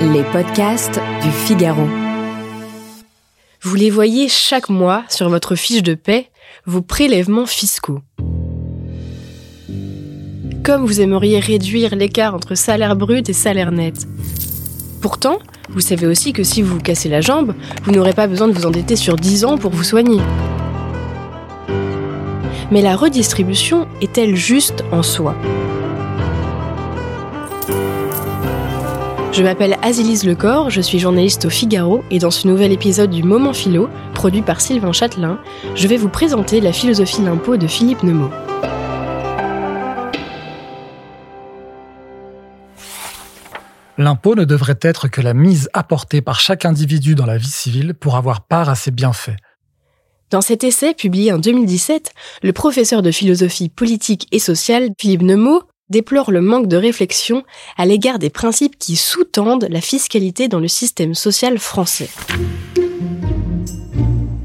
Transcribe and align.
Les 0.00 0.22
podcasts 0.32 1.00
du 1.22 1.30
Figaro. 1.30 1.86
Vous 3.62 3.74
les 3.76 3.90
voyez 3.90 4.28
chaque 4.28 4.68
mois 4.68 5.04
sur 5.08 5.28
votre 5.28 5.54
fiche 5.54 5.82
de 5.82 5.94
paie, 5.94 6.30
vos 6.64 6.82
prélèvements 6.82 7.46
fiscaux. 7.46 8.00
Comme 10.64 10.84
vous 10.84 11.00
aimeriez 11.00 11.38
réduire 11.38 11.94
l'écart 11.94 12.34
entre 12.34 12.56
salaire 12.56 12.96
brut 12.96 13.28
et 13.28 13.32
salaire 13.32 13.70
net. 13.70 14.06
Pourtant, 15.00 15.38
vous 15.68 15.80
savez 15.80 16.06
aussi 16.06 16.32
que 16.32 16.42
si 16.42 16.62
vous 16.62 16.74
vous 16.74 16.80
cassez 16.80 17.08
la 17.08 17.20
jambe, 17.20 17.54
vous 17.84 17.92
n'aurez 17.92 18.12
pas 18.12 18.26
besoin 18.26 18.48
de 18.48 18.52
vous 18.52 18.66
endetter 18.66 18.96
sur 18.96 19.16
10 19.16 19.44
ans 19.44 19.58
pour 19.58 19.70
vous 19.70 19.84
soigner. 19.84 20.20
Mais 22.72 22.82
la 22.82 22.96
redistribution 22.96 23.86
est-elle 24.00 24.34
juste 24.34 24.82
en 24.90 25.04
soi? 25.04 25.36
Je 29.36 29.42
m'appelle 29.42 29.76
Azilise 29.82 30.24
Lecor, 30.24 30.70
je 30.70 30.80
suis 30.80 30.98
journaliste 30.98 31.44
au 31.44 31.50
Figaro 31.50 32.02
et 32.10 32.18
dans 32.18 32.30
ce 32.30 32.48
nouvel 32.48 32.72
épisode 32.72 33.10
du 33.10 33.22
Moment 33.22 33.52
Philo, 33.52 33.90
produit 34.14 34.40
par 34.40 34.62
Sylvain 34.62 34.92
Châtelain, 34.92 35.38
je 35.74 35.86
vais 35.88 35.98
vous 35.98 36.08
présenter 36.08 36.62
la 36.62 36.72
philosophie 36.72 37.20
de 37.20 37.26
l'impôt 37.26 37.58
de 37.58 37.66
Philippe 37.66 38.02
Nemo. 38.02 38.30
L'impôt 43.98 44.36
ne 44.36 44.44
devrait 44.44 44.78
être 44.80 45.08
que 45.08 45.20
la 45.20 45.34
mise 45.34 45.68
apportée 45.74 46.22
par 46.22 46.40
chaque 46.40 46.64
individu 46.64 47.14
dans 47.14 47.26
la 47.26 47.36
vie 47.36 47.44
civile 47.44 47.92
pour 47.92 48.16
avoir 48.16 48.46
part 48.46 48.70
à 48.70 48.74
ses 48.74 48.90
bienfaits. 48.90 49.36
Dans 50.30 50.40
cet 50.40 50.64
essai 50.64 50.94
publié 50.94 51.30
en 51.34 51.38
2017, 51.38 52.10
le 52.42 52.54
professeur 52.54 53.02
de 53.02 53.10
philosophie 53.10 53.68
politique 53.68 54.28
et 54.32 54.38
sociale 54.38 54.88
Philippe 54.98 55.20
Nemo 55.22 55.60
déplore 55.90 56.30
le 56.30 56.40
manque 56.40 56.66
de 56.66 56.76
réflexion 56.76 57.42
à 57.76 57.86
l'égard 57.86 58.18
des 58.18 58.30
principes 58.30 58.78
qui 58.78 58.96
sous-tendent 58.96 59.66
la 59.70 59.80
fiscalité 59.80 60.48
dans 60.48 60.60
le 60.60 60.68
système 60.68 61.14
social 61.14 61.58
français. 61.58 62.08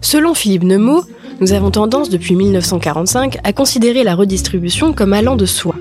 Selon 0.00 0.34
Philippe 0.34 0.64
Nemo, 0.64 1.04
nous 1.40 1.52
avons 1.52 1.70
tendance 1.70 2.10
depuis 2.10 2.34
1945 2.34 3.38
à 3.44 3.52
considérer 3.52 4.04
la 4.04 4.14
redistribution 4.14 4.92
comme 4.92 5.12
allant 5.12 5.36
de 5.36 5.46
soi. 5.46 5.74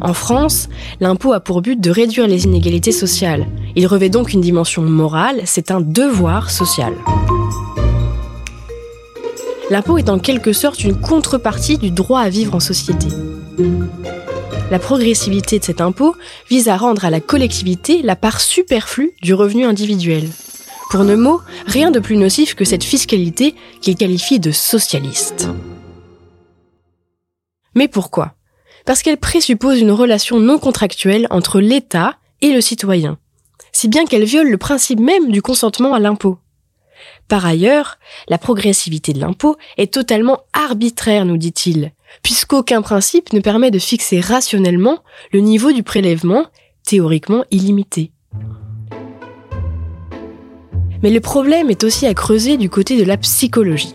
En 0.00 0.14
France, 0.14 0.68
l'impôt 1.00 1.32
a 1.32 1.38
pour 1.38 1.62
but 1.62 1.80
de 1.80 1.90
réduire 1.90 2.26
les 2.26 2.44
inégalités 2.44 2.90
sociales. 2.90 3.46
Il 3.76 3.86
revêt 3.86 4.08
donc 4.08 4.32
une 4.32 4.40
dimension 4.40 4.82
morale, 4.82 5.42
c'est 5.44 5.70
un 5.70 5.80
devoir 5.80 6.50
social. 6.50 6.92
L'impôt 9.70 9.96
est 9.96 10.10
en 10.10 10.18
quelque 10.18 10.52
sorte 10.52 10.82
une 10.82 11.00
contrepartie 11.00 11.78
du 11.78 11.90
droit 11.90 12.20
à 12.20 12.28
vivre 12.28 12.56
en 12.56 12.60
société. 12.60 13.06
La 14.70 14.78
progressivité 14.78 15.58
de 15.58 15.64
cet 15.64 15.80
impôt 15.80 16.14
vise 16.48 16.68
à 16.68 16.76
rendre 16.76 17.04
à 17.04 17.10
la 17.10 17.20
collectivité 17.20 18.02
la 18.02 18.16
part 18.16 18.40
superflue 18.40 19.12
du 19.22 19.34
revenu 19.34 19.64
individuel. 19.64 20.28
Pour 20.90 21.04
Nemo, 21.04 21.40
rien 21.66 21.90
de 21.90 22.00
plus 22.00 22.16
nocif 22.16 22.54
que 22.54 22.64
cette 22.64 22.84
fiscalité 22.84 23.54
qu'il 23.80 23.96
qualifie 23.96 24.40
de 24.40 24.50
socialiste. 24.50 25.48
Mais 27.74 27.88
pourquoi? 27.88 28.34
Parce 28.84 29.02
qu'elle 29.02 29.18
présuppose 29.18 29.80
une 29.80 29.90
relation 29.90 30.38
non 30.38 30.58
contractuelle 30.58 31.26
entre 31.30 31.60
l'État 31.60 32.16
et 32.40 32.52
le 32.52 32.60
citoyen, 32.60 33.18
si 33.72 33.88
bien 33.88 34.04
qu'elle 34.04 34.24
viole 34.24 34.50
le 34.50 34.58
principe 34.58 35.00
même 35.00 35.30
du 35.30 35.40
consentement 35.40 35.94
à 35.94 36.00
l'impôt. 36.00 36.38
Par 37.28 37.46
ailleurs, 37.46 37.98
la 38.28 38.38
progressivité 38.38 39.12
de 39.12 39.20
l'impôt 39.20 39.56
est 39.78 39.92
totalement 39.92 40.40
arbitraire, 40.52 41.24
nous 41.24 41.38
dit-il, 41.38 41.92
puisqu'aucun 42.22 42.82
principe 42.82 43.32
ne 43.32 43.40
permet 43.40 43.70
de 43.70 43.78
fixer 43.78 44.20
rationnellement 44.20 44.98
le 45.32 45.40
niveau 45.40 45.72
du 45.72 45.82
prélèvement, 45.82 46.46
théoriquement 46.84 47.44
illimité. 47.50 48.12
Mais 51.02 51.10
le 51.10 51.20
problème 51.20 51.70
est 51.70 51.84
aussi 51.84 52.06
à 52.06 52.14
creuser 52.14 52.56
du 52.56 52.70
côté 52.70 52.96
de 52.96 53.04
la 53.04 53.16
psychologie. 53.16 53.94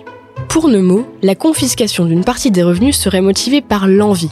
Pour 0.50 0.68
Nemo, 0.68 1.08
la 1.22 1.36
confiscation 1.36 2.06
d'une 2.06 2.24
partie 2.24 2.52
des 2.52 2.64
revenus 2.64 2.98
serait 2.98 3.22
motivée 3.22 3.62
par 3.62 3.88
l'envie, 3.88 4.32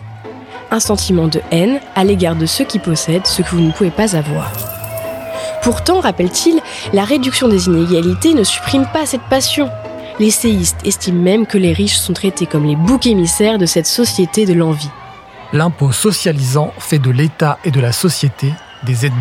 un 0.72 0.80
sentiment 0.80 1.28
de 1.28 1.42
haine 1.52 1.80
à 1.96 2.04
l'égard 2.04 2.36
de 2.36 2.46
ceux 2.46 2.66
qui 2.66 2.80
possèdent 2.80 3.28
ce 3.28 3.42
que 3.42 3.50
vous 3.50 3.62
ne 3.62 3.72
pouvez 3.72 3.92
pas 3.92 4.16
avoir. 4.16 4.52
Pourtant, 5.64 6.00
rappelle-t-il, 6.00 6.60
la 6.94 7.06
réduction 7.06 7.48
des 7.48 7.68
inégalités 7.68 8.34
ne 8.34 8.44
supprime 8.44 8.86
pas 8.94 9.06
cette 9.06 9.28
passion. 9.30 9.70
Les 10.18 10.32
séistes 10.32 10.78
estiment 10.86 11.22
même 11.22 11.46
que 11.46 11.58
les 11.58 11.74
riches 11.74 11.98
sont 11.98 12.14
traités 12.14 12.46
comme 12.46 12.66
les 12.66 12.78
boucs 12.78 13.06
émissaires 13.06 13.58
de 13.58 13.66
cette 13.66 13.86
société 13.86 14.46
de 14.46 14.54
l'envie. 14.54 14.90
L'impôt 15.52 15.92
socialisant 15.92 16.72
fait 16.80 17.00
de 17.00 17.12
l'État 17.12 17.60
et 17.66 17.72
de 17.72 17.82
la 17.82 17.92
société 17.92 18.54
des 18.86 19.06
ennemis. 19.06 19.20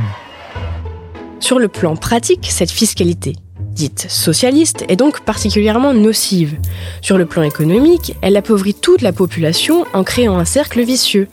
Sur 1.40 1.58
le 1.58 1.66
plan 1.66 1.96
pratique, 1.96 2.46
cette 2.48 2.70
fiscalité, 2.70 3.34
dite 3.74 4.06
socialiste, 4.08 4.84
est 4.88 4.96
donc 4.96 5.20
particulièrement 5.20 5.92
nocive. 5.92 6.56
Sur 7.02 7.18
le 7.18 7.26
plan 7.26 7.42
économique, 7.42 8.16
elle 8.22 8.36
appauvrit 8.36 8.74
toute 8.74 9.02
la 9.02 9.12
population 9.12 9.84
en 9.92 10.04
créant 10.04 10.38
un 10.38 10.44
cercle 10.44 10.82
vicieux. 10.82 11.28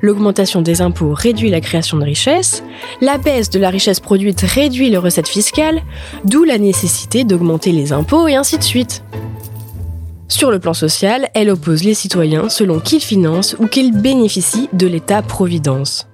L'augmentation 0.00 0.62
des 0.62 0.80
impôts 0.80 1.12
réduit 1.14 1.50
la 1.50 1.60
création 1.60 1.98
de 1.98 2.04
richesses, 2.04 2.64
la 3.00 3.18
baisse 3.18 3.50
de 3.50 3.60
la 3.60 3.70
richesse 3.70 4.00
produite 4.00 4.40
réduit 4.40 4.90
les 4.90 4.96
recettes 4.96 5.28
fiscales, 5.28 5.82
d'où 6.24 6.42
la 6.42 6.58
nécessité 6.58 7.22
d'augmenter 7.22 7.70
les 7.70 7.92
impôts 7.92 8.26
et 8.26 8.34
ainsi 8.34 8.58
de 8.58 8.64
suite. 8.64 9.04
Sur 10.26 10.50
le 10.50 10.58
plan 10.58 10.72
social, 10.72 11.28
elle 11.34 11.50
oppose 11.50 11.84
les 11.84 11.94
citoyens 11.94 12.48
selon 12.48 12.80
qu'ils 12.80 13.02
financent 13.02 13.54
ou 13.60 13.66
qu'ils 13.66 13.92
bénéficient 13.92 14.70
de 14.72 14.86
l'État-providence. 14.86 16.08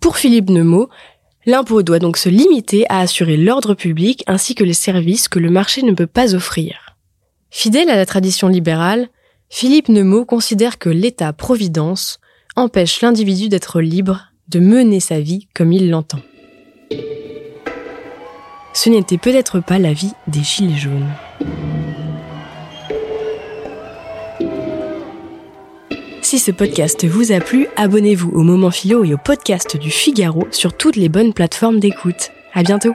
Pour 0.00 0.16
Philippe 0.16 0.48
Nemo, 0.48 0.88
l'impôt 1.46 1.82
doit 1.82 1.98
donc 1.98 2.16
se 2.16 2.28
limiter 2.28 2.84
à 2.88 3.00
assurer 3.00 3.36
l'ordre 3.36 3.74
public 3.74 4.22
ainsi 4.26 4.54
que 4.54 4.64
les 4.64 4.74
services 4.74 5.28
que 5.28 5.38
le 5.38 5.50
marché 5.50 5.82
ne 5.82 5.92
peut 5.92 6.06
pas 6.06 6.34
offrir. 6.34 6.96
Fidèle 7.50 7.90
à 7.90 7.96
la 7.96 8.06
tradition 8.06 8.48
libérale, 8.48 9.08
Philippe 9.48 9.88
Nemo 9.88 10.24
considère 10.24 10.78
que 10.78 10.88
l'État-providence 10.88 12.20
empêche 12.56 13.00
l'individu 13.00 13.48
d'être 13.48 13.80
libre 13.80 14.26
de 14.48 14.60
mener 14.60 15.00
sa 15.00 15.20
vie 15.20 15.48
comme 15.54 15.72
il 15.72 15.90
l'entend. 15.90 16.20
Ce 18.72 18.88
n'était 18.88 19.18
peut-être 19.18 19.60
pas 19.60 19.78
l'avis 19.78 20.12
des 20.28 20.42
Gilets 20.42 20.78
jaunes. 20.78 21.10
Si 26.30 26.38
ce 26.38 26.52
podcast 26.52 27.04
vous 27.08 27.32
a 27.32 27.40
plu, 27.40 27.66
abonnez-vous 27.74 28.30
au 28.30 28.44
Moment 28.44 28.70
Philo 28.70 29.02
et 29.02 29.14
au 29.14 29.16
podcast 29.16 29.76
du 29.76 29.90
Figaro 29.90 30.46
sur 30.52 30.76
toutes 30.76 30.94
les 30.94 31.08
bonnes 31.08 31.32
plateformes 31.32 31.80
d'écoute. 31.80 32.30
À 32.54 32.62
bientôt! 32.62 32.94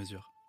mesure. 0.00 0.39